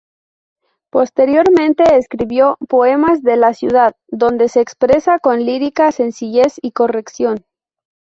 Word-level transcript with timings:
Posteriormente 0.89 1.83
escribió 1.95 2.57
"Poemas 2.67 3.21
de 3.21 3.37
la 3.37 3.53
ciudad", 3.53 3.95
donde 4.07 4.49
se 4.49 4.59
expresa 4.59 5.19
con 5.19 5.45
lírica 5.45 5.91
sencillez 5.91 6.55
y 6.63 6.71
corrección. 6.71 7.45